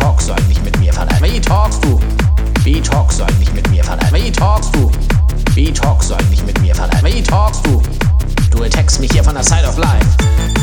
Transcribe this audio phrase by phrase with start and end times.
[0.00, 1.22] talkst du eigentlich mit mir, verleihen?
[1.22, 2.00] Wie talkst du?
[2.64, 4.14] Wie talkst du eigentlich mit mir, verleihen?
[4.14, 4.90] Wie talkst du?
[5.54, 7.04] Wie talkst du eigentlich mit mir, verleihen?
[7.04, 7.82] Wie talkst du?
[8.50, 10.59] Du attackst mich hier von der Side of Life.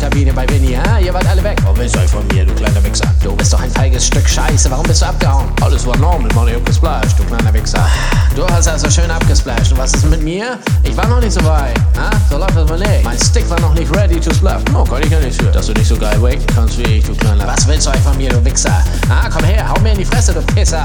[0.00, 0.98] Wichskabine bei Winnie, ha?
[0.98, 1.58] Ihr wart alle weg.
[1.62, 3.04] Warum willst du euch von mir, du kleiner Wichser?
[3.22, 5.44] Du bist doch ein feiges Stück Scheiße, warum bist du abgehauen?
[5.60, 7.86] Alles war normal, Mann, ich hab gesplasht, du kleiner Wichser.
[8.34, 9.72] Du hast also schön abgesplasht.
[9.72, 10.58] Und was ist mit mir?
[10.84, 12.10] Ich war noch nicht so weit, ha?
[12.30, 13.04] So läuft das mal nicht.
[13.04, 14.62] Mein Stick war noch nicht ready to splash.
[14.72, 15.50] No, kann ich ja nicht für.
[15.50, 17.46] Dass du nicht so geil waken kannst wie ich, du kleiner.
[17.46, 18.82] Was willst du euch von mir, du Wichser?
[19.10, 20.82] Ah, komm her, hau mir in die Fresse, du Pisser.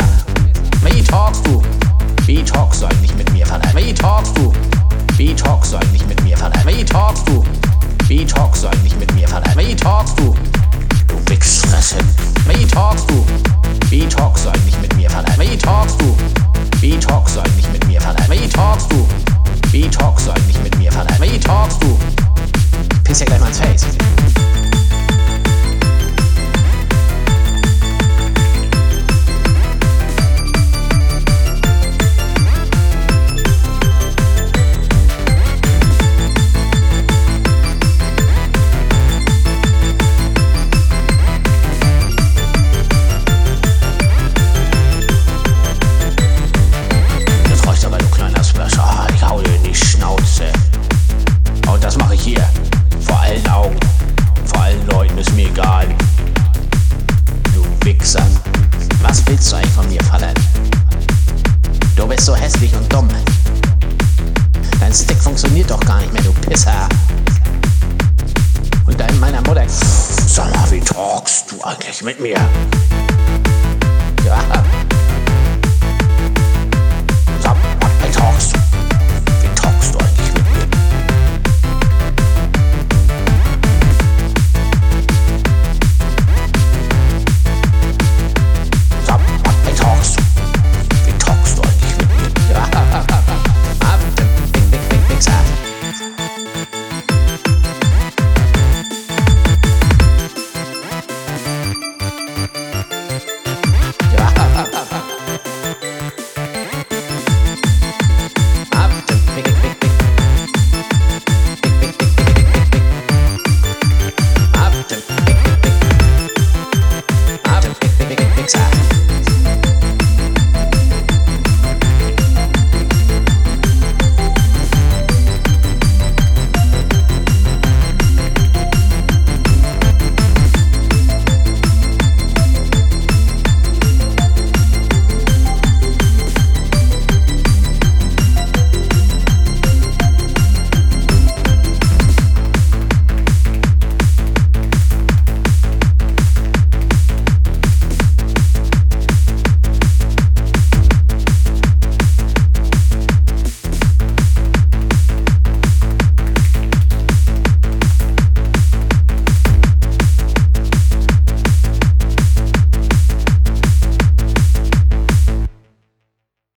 [0.84, 1.62] Wie talkst du?
[2.26, 3.78] Wie talkst du eigentlich mit mir, verdammt?
[3.78, 4.52] Wie talkst du?
[5.16, 6.68] Wie talkst du eigentlich mit mir, verdammt?
[6.68, 7.45] Wie talkst du?
[8.08, 9.58] Wie talkst du eigentlich mit mir, verdammt?
[9.58, 10.36] Wie talkst du?
[11.08, 11.96] Du Wichsfresse.
[12.48, 13.26] Wie talkst du?
[65.66, 66.88] Funktioniert doch gar nicht mehr, du Pisser.
[68.86, 69.66] Und dein meiner Mutter.
[69.68, 72.38] Sag mal, wie talkst du eigentlich mit mir?